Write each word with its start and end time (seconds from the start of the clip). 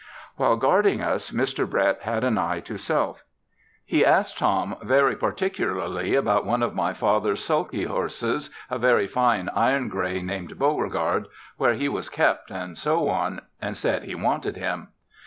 While 0.35 0.57
guarding 0.57 0.99
us 1.03 1.29
Mr. 1.29 1.69
Brett 1.69 2.01
had 2.01 2.23
an 2.23 2.39
eye 2.39 2.59
to 2.61 2.75
self. 2.75 3.23
He 3.85 4.03
asked 4.03 4.39
Tom 4.39 4.75
very 4.81 5.15
particularly 5.15 6.15
about 6.15 6.43
one 6.43 6.63
of 6.63 6.73
my 6.73 6.91
father's 6.91 7.43
sulky 7.43 7.83
horses, 7.83 8.49
a 8.71 8.79
very 8.79 9.05
fine 9.05 9.47
iron 9.49 9.89
gray 9.89 10.23
named 10.23 10.57
"Beauregard," 10.57 11.27
where 11.57 11.75
he 11.75 11.87
was 11.87 12.09
kept 12.09 12.49
and 12.49 12.75
so 12.79 13.09
on, 13.09 13.41
and 13.61 13.77
said 13.77 14.01
he 14.05 14.15
wanted 14.15 14.57
him. 14.57 14.87